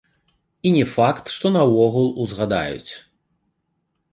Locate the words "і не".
0.69-0.85